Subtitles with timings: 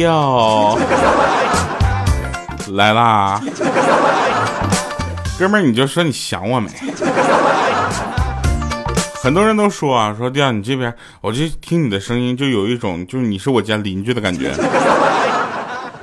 [0.00, 0.78] 哟，
[2.72, 3.38] 来啦，
[5.38, 6.70] 哥们儿，你就说你想我没？
[9.22, 14.52] 很多人都说啊，说弟你这边，我就听你的声音，就有一种就是你是我家邻居的感觉。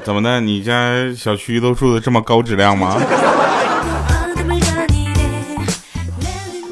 [0.03, 0.39] 怎么的？
[0.39, 0.71] 你家
[1.17, 3.01] 小区都住的这么高质量吗？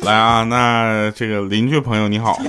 [0.03, 2.39] 来啊，那这个邻居朋友你好，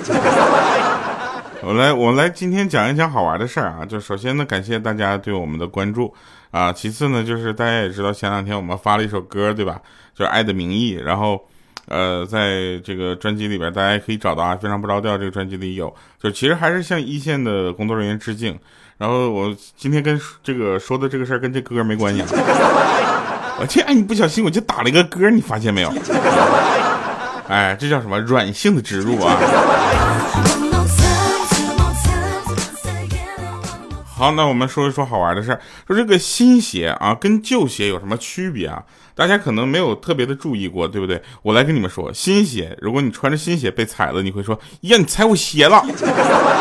[1.63, 3.85] 我来我来今天讲一讲好玩的事儿啊。
[3.85, 6.13] 就首先呢，感谢大家对我们的关注
[6.51, 6.73] 啊。
[6.73, 9.81] 其次呢，就是大家也知道前两天我们发了一首歌，对吧？
[10.15, 11.41] 就是《爱的名义》，然后。
[11.89, 15.17] 呃，在这个专辑里边，大家可以找到啊，非常不着调。
[15.17, 18.59] 这个专辑里有，就其实还是向一线的工作人员致敬。
[18.99, 22.25] 然后我今天跟这个说的这个事儿跟这歌没关系。
[23.61, 25.93] 我这哎，你不小心我就打了一个歌，你发现没有？
[27.47, 29.37] 哎，这叫什么软性的植入啊？
[34.17, 35.61] 好，那我们说一说好玩的事儿。
[35.87, 38.83] 说这个新鞋啊，跟旧鞋有什么区别啊？
[39.15, 41.23] 大家可能没有特别的注意过，对不对？
[41.43, 45.85] 我来跟你们说，新鞋，如果你穿着新鞋被踩了，你会说呀，你踩我鞋了。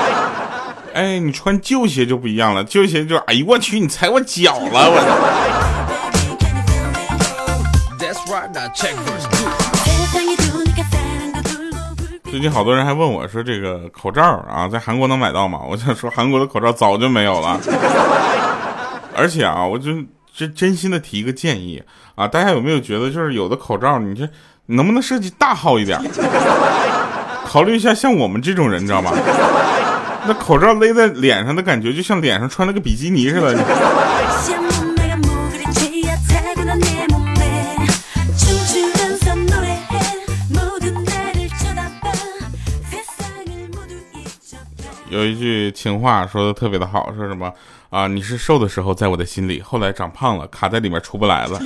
[0.94, 5.66] 哎，你穿旧鞋就不一样了，旧鞋就哎呦我去，你踩我脚了 我。
[12.36, 17.58] 最近好多人还问我说：“这个口罩啊，在韩国能买到吗？”我想说，韩国的口罩早就没有了。
[19.16, 19.92] 而且啊，我就
[20.36, 21.82] 真真心的提一个建议
[22.14, 24.28] 啊，大家有没有觉得，就是有的口罩，你这
[24.66, 25.98] 能不能设计大号一点？
[27.46, 29.14] 考虑一下，像我们这种人，你知道吗？
[30.28, 33.56] 那口罩勒在脸上的感觉，就像脸上穿了个比基尼似的。
[45.16, 47.50] 有一句情话说的特别的好，说什么
[47.90, 48.06] 啊？
[48.06, 51.58] 你是瘦的时候在我的心里，后来长胖了，卡在里面出不来了。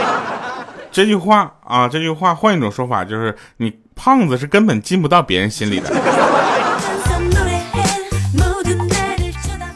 [0.92, 5.88] 这句话啊，这句话换一种说法就是，你胖子是根本进不到别人心里的。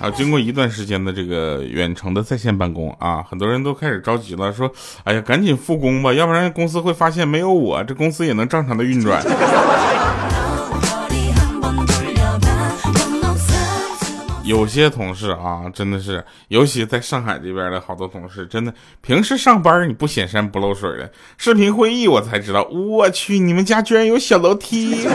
[0.02, 4.70] 啊，经过一段时间的这个远程的在线办公啊，很多人都开始着急了，说，
[5.04, 9.22] 哎呀，赶紧复工吧，要不然公司会发现没有我，这公司也能正常的运转。
[14.52, 25.08] 有些同事啊，真的是，尤其在上海这边的好多同事，真的平时上班你不显山不露水的，视频会议我才知道，我去，你们家居然有小楼梯。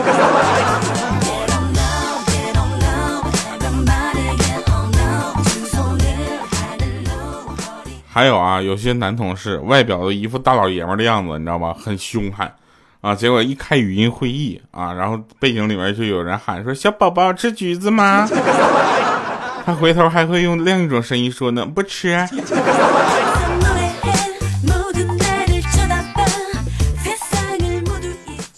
[8.08, 11.72] 还有啊，有些男同事外表的一副大老爷们的样子，你知道吗？
[11.80, 12.52] 很凶悍
[13.02, 18.28] 啊，结果一开语音会议啊，然后背景里面就有人喊说：“小宝宝吃橘子吗？”
[19.68, 22.16] 他回头还会用另一种声音说呢，不吃。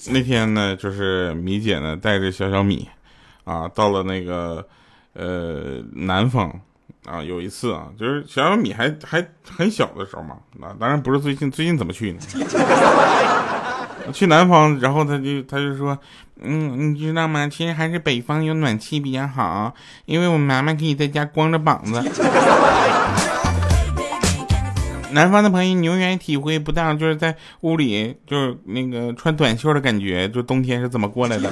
[0.08, 2.88] 那天呢，就是米姐呢带着小小米，
[3.42, 4.64] 啊，到了那个
[5.14, 6.48] 呃南方
[7.04, 12.20] 啊，有一次啊，就是小小米还还很小的时候嘛，啊，当然不是最近，最近怎么去呢？
[14.12, 15.98] 去南方，然后他就他就说，
[16.42, 17.48] 嗯，你知道吗？
[17.48, 19.72] 其实还是北方有暖气比较好，
[20.06, 22.02] 因为我妈妈可以在家光着膀子。
[25.12, 31.50] 南方的朋友，你永远体会不到，就是在屋里就是那个穿短袖的感觉，就冬天是怎么过来的。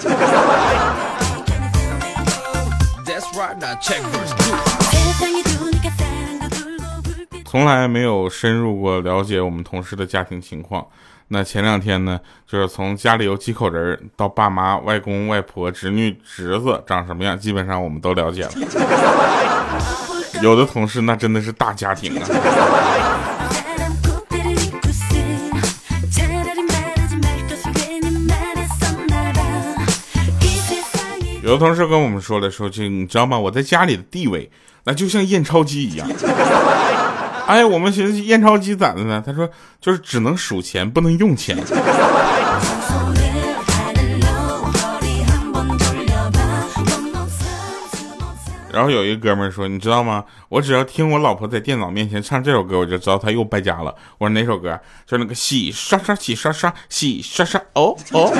[7.45, 10.87] 从来没有深入过了解我们同事的家庭情况。
[11.31, 18.53] 那前两天呢，就是从家里有几口人到爸妈、外公外婆、侄女、侄子长什么样，基本上我们都了解了。
[20.43, 22.27] 有的同事那真的是大家庭啊。
[31.43, 33.39] 有的同事跟我们说了，说这你知道吗？
[33.39, 34.51] 我在家里的地位，
[34.85, 36.09] 那就像验钞机一样。
[37.49, 39.23] 哎，我们寻思验钞机咋的呢？
[39.25, 39.49] 他说
[39.81, 41.57] 就是只能数钱，不能用钱。
[48.71, 50.23] 然后有一个哥们说，你知道吗？
[50.51, 53.95] 我只要听我老婆在电脑面前唱这首歌，我就知道她又败家了。
[54.19, 54.79] 我说哪首歌？
[55.07, 57.59] 就是那个洗刷刷，洗刷刷，洗刷刷。
[57.73, 58.31] 哦哦。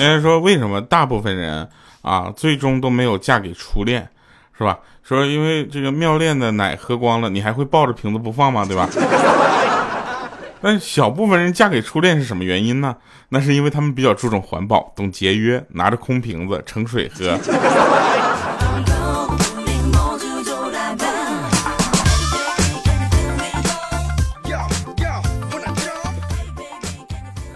[0.00, 1.68] 人家说为什么大部分人
[2.02, 4.08] 啊最终都没有嫁给初恋，
[4.56, 4.78] 是吧？
[5.02, 8.64] 说因为这个妙恋的奶喝光了，你还会抱着瓶子不放吗？
[8.64, 8.88] 对吧？
[10.62, 12.96] 那小部分人嫁给初恋是什么原因呢？
[13.30, 17.38] 那是因为他们比较注重环保，懂节约，拿着空瓶子盛水喝。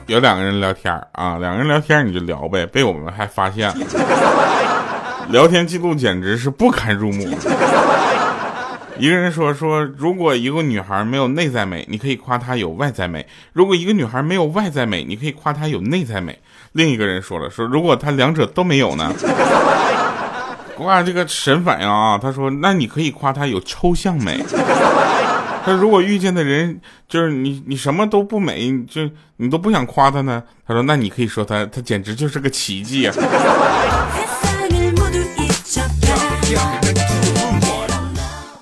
[0.06, 3.86] 有两个人聊天啊，两个人聊天你就聊呗，被我们还发现了，
[5.30, 7.26] 聊天记录简直是不堪入目。
[8.98, 13.22] 一个人说说，如果一个女孩没有内在美，你可以夸她有外在美；
[13.52, 16.38] 如果一个女孩没有外在美，你可以夸她有内在美。
[16.72, 19.12] 另一个人说了说，如果她两者都没有呢？
[20.78, 22.18] 哇，这个神反应啊！
[22.20, 24.38] 他说，那你可以夸她有抽象美。
[25.64, 26.78] 他如果遇见的人
[27.08, 29.08] 就是你，你什么都不美，就
[29.38, 30.42] 你都不想夸他呢？
[30.66, 33.14] 他说，那你可以说他，他简直就是个奇迹啊！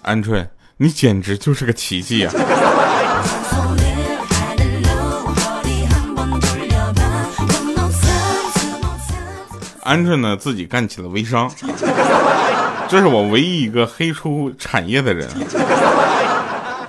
[0.05, 0.47] 鹌鹑，
[0.77, 2.33] 你简直就是个奇迹啊！
[9.85, 11.51] 鹌鹑呢，自己干起了微商，
[12.89, 15.29] 这是我唯一一个黑出产业的人。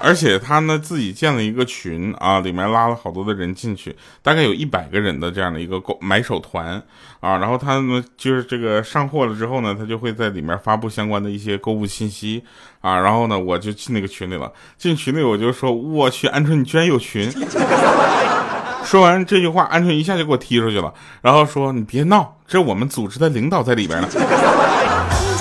[0.06, 6.74] 而且他呢自己建了一个群啊，里面拉了好多的人进去，大概有一百个人的这样的一个购买手团
[7.22, 7.38] 啊。
[7.38, 12.44] 然后他呢就是这个上货了之后呢，他就会在里面发布相关的一些购物信息
[12.82, 13.00] 啊。
[13.00, 17.32] 然后呢我就进那个群里了，进群里我就说我去，鹌鹑你居然有群！
[18.84, 24.10] 说完这句话，鹌鹑一下就给我踢出去了，然后说你别闹，这我们组织的领导在里边呢。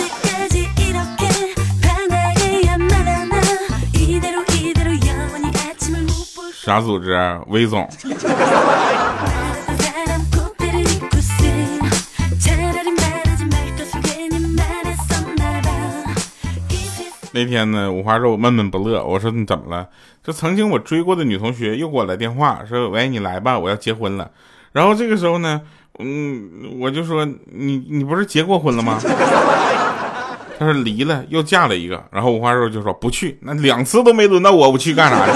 [6.64, 7.18] 啥组织？
[7.48, 7.88] 魏总。
[17.32, 19.04] 那天呢，五花肉闷闷不乐。
[19.04, 19.88] 我说你怎么了？
[20.22, 24.30] 这曾经我追过的女同学又给我来电话，说喂，你来吧，我要结婚了。
[24.70, 25.62] 然后这个时候呢，
[25.98, 29.00] 嗯，我就说你你不是结过婚了吗？
[30.60, 32.04] 他说离了，又嫁了一个。
[32.12, 35.32] 然后五花肉就说不去，那两次都没轮到我，我去干啥去？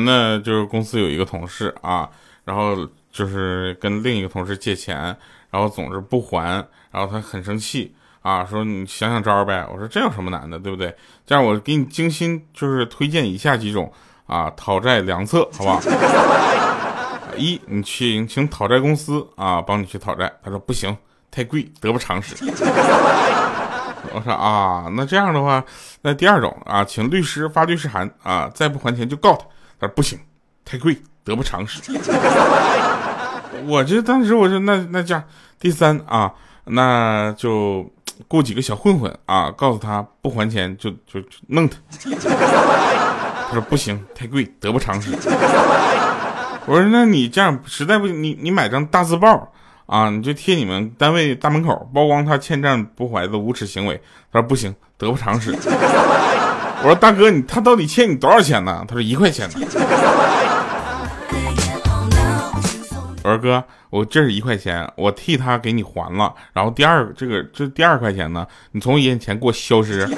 [0.00, 2.08] 那，就是公司有一个同事啊，
[2.44, 2.76] 然后
[3.10, 5.16] 就是跟另一个同事借钱，
[5.50, 9.66] 然后总是不还，然后他很生气啊，说你想想招呗。
[9.72, 10.94] 我说这有什么难的，对不对？
[11.26, 13.92] 这样我给你精心就是推荐以下几种
[14.26, 15.80] 啊讨债良策，好不好？
[17.36, 20.32] 一，你去请讨债公司啊帮你去讨债。
[20.42, 20.96] 他说不行，
[21.30, 22.34] 太贵，得不偿失。
[24.14, 25.62] 我说啊，那这样的话，
[26.02, 29.44] 那第二种啊，请律师发律师函啊，再不还钱就告他。
[29.80, 30.18] 他说不行，
[30.64, 31.80] 太贵，得不偿失。
[33.66, 35.22] 我这当时我说那那这样，
[35.58, 36.32] 第三啊，
[36.64, 37.90] 那就
[38.28, 41.76] 雇几个小混混啊，告诉他不还钱就就弄他。
[43.48, 45.10] 他说不行，太贵，得不偿失。
[46.66, 49.52] 我说那你这样实在不行，你你买张大字报
[49.86, 54.00] 啊，你就贴你们单位大门口，曝光他欠债不还的无耻行为。
[54.32, 55.52] 他说不行，得不偿失。
[56.80, 58.84] 我说大哥，你他到底欠你多少钱呢？
[58.86, 59.54] 他说一块钱呢。
[63.24, 66.32] 我说哥，我这是一块钱，我替他给你还了。
[66.52, 70.08] 然后第二这个这第二块钱呢，你从眼前给我消失。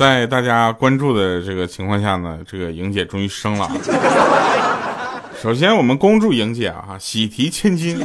[0.00, 3.70] 在大家关注的这个情况下呢，这个莹姐终于生了。
[5.36, 8.02] 首先，我们恭祝莹姐啊，喜提千金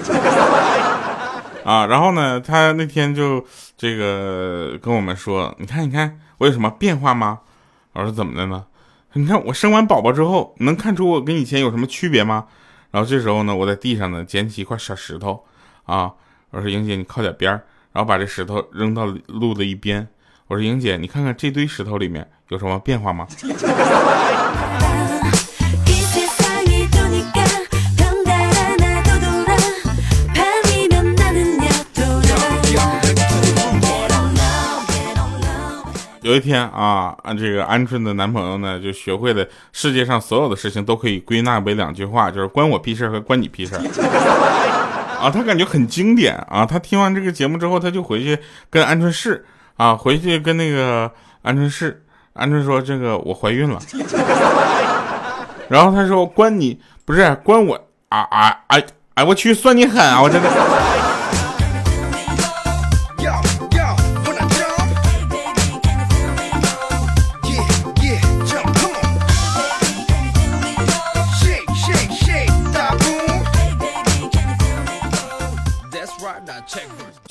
[1.64, 1.86] 啊！
[1.86, 3.46] 然后呢，她那天就
[3.78, 7.40] 这个跟我们说：“你看，你看，我有什么变化吗？”
[7.96, 8.66] 我说：“怎么的呢？
[9.14, 12.48] 你看我生完宝宝之后，能看出我跟以前有什么区别吗？”
[12.92, 15.46] 然后这时候呢，我在地上呢捡起一块小石头
[15.86, 16.12] 啊，
[16.50, 20.06] 我说：“莹姐，你靠点边儿，然后把这石头扔到路的一边。”
[20.48, 23.26] 我说莹姐，你看看这堆石头里面有什么变化吗？
[36.22, 43.74] 有一天啊，这个鹌鹑的男朋友呢，就学会了世界上所有的事情都可以归纳为两句话，就是关我屁事和关你屁事
[45.20, 46.64] 啊，他感觉很经典啊。
[46.64, 48.38] 他听完这个节目之后，他就回去
[48.70, 49.44] 跟鹌鹑试。
[49.78, 51.12] 啊，回去跟那个
[51.44, 52.04] 鹌鹑试，
[52.36, 53.80] 鹌鹑说这个我怀孕了，
[55.70, 57.76] 然后他说关你不是关我
[58.10, 58.82] 啊啊啊
[59.16, 60.22] 哎，我去，算你狠啊！
[60.22, 60.50] 我真的。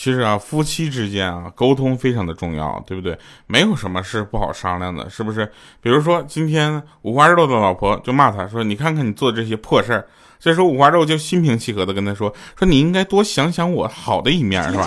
[0.04, 3.18] 其实啊，夫妻之间啊，沟通非常的重要，对不对？
[3.46, 5.50] 没有什么是不好商量的，是不是？
[5.80, 10.06] 比如说今天五花肉的老婆就骂他说：“你看看你做这些破事儿。”
[10.38, 14.86] 这时候五花肉就心平气和的跟他说：“说你应该多想想我好的一面，是吧？”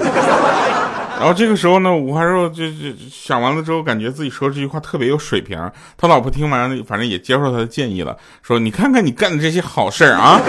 [1.17, 5.59] 然后这个时候呢，五花肉就就想完了之后，感觉自己说这句话特别有水平。
[5.97, 10.39] 他老婆听完，反正也接受他的建议了，说：“你看看你干的这些好事儿啊。”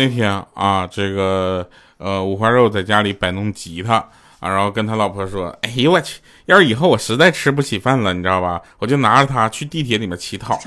[0.00, 3.96] 那天啊，这个呃五花肉在家里摆弄吉他
[4.38, 8.58] 啊，然后跟他老婆说：“哎呦我去，要是以后我实在吃不起饭了，你知道吧？
[8.78, 10.58] 我就拿着它去地铁里面乞讨。”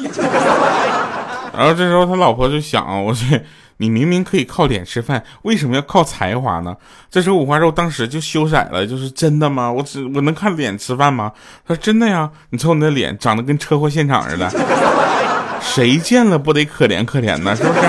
[1.52, 3.42] 然后这时候他老婆就想：“我去，
[3.78, 6.76] 你明明可以靠脸吃饭，为什么要靠才华呢？”
[7.10, 9.72] 这时候五花肉当时就羞涩了，就是真的吗？
[9.72, 11.32] 我只我能看脸吃饭吗？
[11.68, 14.48] 他说：“真的呀，你瞅你的脸长得跟车祸现场似的，
[15.60, 17.56] 谁见了不得可怜可怜呢？
[17.56, 17.80] 是不是？”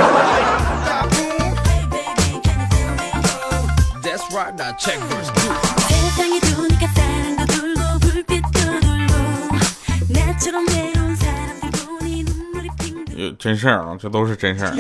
[13.38, 14.72] 真事儿啊，这都是真事儿。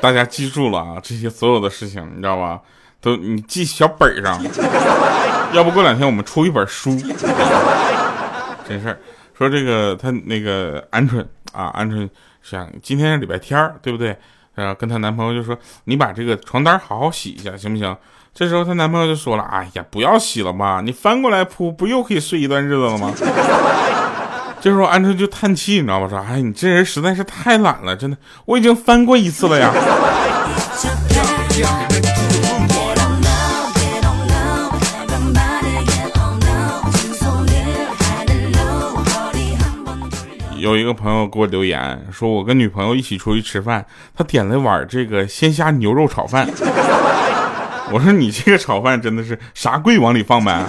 [0.00, 2.60] 大家记住了啊，这些所有的事情，你知道吧？
[3.00, 4.40] 都你记小本上，
[5.52, 6.96] 要不过两天我们出一本书。
[8.68, 8.98] 真事儿，
[9.36, 12.08] 说这个他那个鹌鹑啊，鹌鹑
[12.42, 14.16] 想今天是礼拜天对不对？
[14.54, 17.96] 然后跟她男朋友就说：“你把这个床单好好洗一下，行不行？”
[18.34, 23.12] 这时候她男朋友就说了：“哎呀，不要洗了吧，你翻过来铺，不又可以睡一段日子了吗？”
[24.60, 26.08] 这时候鹌鹑就叹气，你知道吧？
[26.08, 29.72] 说：“哎，你这人实在是太懒了，真的，我已经翻过一次了呀。”
[40.62, 46.48] 有一个朋友给我留言说，我跟女朋友一起出去吃饭，他点了碗这个鲜虾牛肉炒饭。
[47.90, 50.64] 我说你这个炒饭真的是啥贵往里放呗。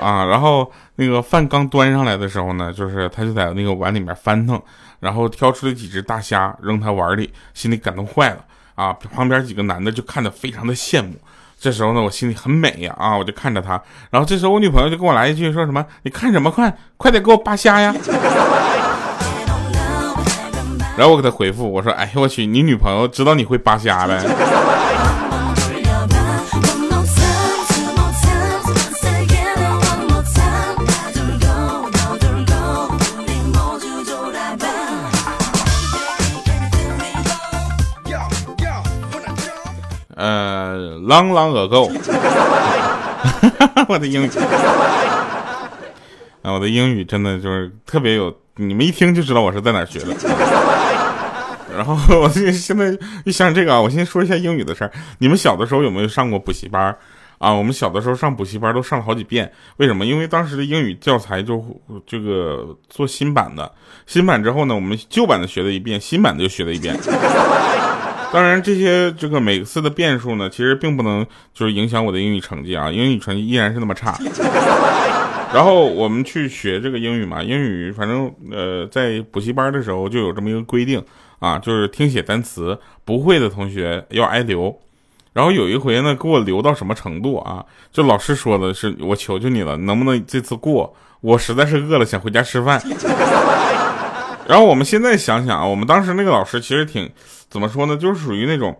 [0.00, 4.58] 啊，然后那个饭刚端上来的时候呢，就是他就在那个碗里面翻腾，
[5.00, 8.42] 然后挑出了几只大虾扔他碗里，心里感动坏了
[8.74, 8.90] 啊。
[8.94, 11.14] 旁边几个男的就看得非常的羡慕。
[11.60, 13.72] 这时候呢，我心里很美呀，啊，我就看着他，
[14.10, 15.84] 然后这时候我女朋友就跟我来一句，说什么？
[16.04, 16.74] 你看什么看？
[16.96, 17.94] 快点给我扒虾呀！
[20.96, 24.18] 然后我给他回复，我说，哎呦我去，你女朋友知道你会扒虾呗？
[41.10, 41.90] 朗朗恶够，
[43.88, 44.30] 我的英语，
[46.40, 50.14] 啊，我的英语真的就是特别有，你们一听就知道我是在哪学的。
[51.76, 54.92] 然后 我现在一想这个啊，我先说一下英语的事儿。
[55.18, 56.96] 你们小的时候有没有上过补习班
[57.38, 57.52] 啊？
[57.52, 60.06] 我们小的时候上补习班都上了好几遍，为什么？
[60.06, 61.60] 因为当时的英语教材就
[62.06, 63.68] 这个做新版的，
[64.06, 66.96] 新版之后呢，我们旧版的学了一遍，新版的又学了一遍。
[68.32, 74.16] 当然，这些这个每次的变数呢，其实并不能就是影响我的英语成绩啊，英语成绩依然是那么差。
[75.52, 81.04] 然后我们去学这个英语嘛，英语反正呃在补习班的时候就有这么一个规定
[81.40, 84.78] 啊，就是听写单词不会的同学要挨留。
[85.32, 87.64] 然后有一回呢，给我留到什么程度啊？
[87.92, 90.94] 就老师说的是，我求求你了，能不能这次过？
[91.20, 92.80] 我实在是饿了，想回家吃饭。
[94.46, 97.08] 然后我们现在想想啊，我们当时那个老师其实挺
[97.50, 98.74] 怎么说呢，就是属于那种，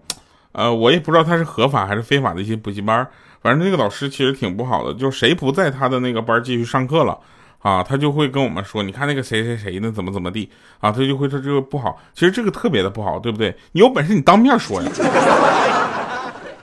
[0.52, 3.06] 呃，我也不知道他是合法还是非法的一些补习班，
[3.42, 7.18] 反正那个老师其实挺不好的，就谁不在他的那个班继续上课了
[7.58, 10.48] 啊，他就会跟我们说，你看那个谁谁谁呢，怎么怎么地
[10.78, 13.54] 啊，他就会说这个不好，其实这个特别的不好，对不对？
[13.72, 14.90] 你有本事你当面说呀。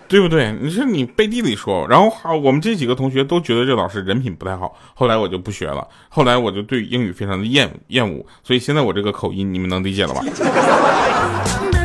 [0.10, 0.54] 对不对？
[0.62, 4.74] 你说你背地里说，然后好，我们这几个同学都觉得这老师人品不太好。
[4.94, 10.22] 后来我就不学了，后来我就对英语非常的厌厌恶，所以现在我这个口音你们能理解了吧？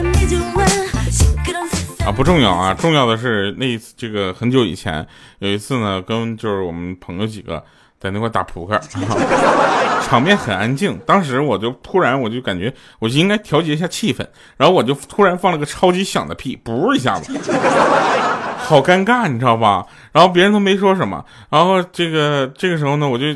[2.04, 5.06] 啊，不重要啊，重要的是那一次这个很久以前
[5.38, 7.62] 有一次呢，跟就是我们朋友几个
[8.00, 8.76] 在那块打扑克，
[10.02, 10.98] 场面很安静。
[11.06, 17.32] 当时我就突然我就感觉我就应该调节一下气氛，然后我就突然放了个超级响的屁，噗一下子，
[18.58, 19.86] 好尴尬，你知道吧？
[20.10, 23.26] 然后别人都没说什么，然后这个这个时候呢，我就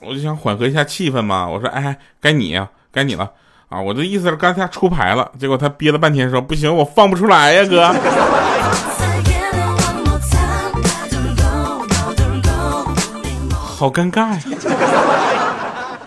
[0.00, 3.28] 我就想缓和一下气氛嘛，我说哎，该你呀，该你了。
[3.72, 7.90] 啊，我的意思是刚才出牌了，结果他憋了半天说不行，我放不出来呀，哥。
[13.56, 14.40] 好尴尬呀。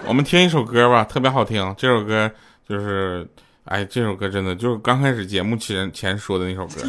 [0.05, 1.73] 我们听一首歌吧，特别好听。
[1.75, 2.29] 这首歌
[2.69, 3.27] 就是，
[3.63, 6.83] 哎，这首歌真的就是刚开始节目前前说的那首歌。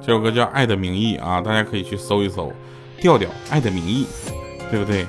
[0.00, 2.52] 这首歌叫《爱的名义》啊，大家可以去搜一搜，
[3.00, 4.06] 调调《爱的名义》，
[4.70, 5.04] 对不对？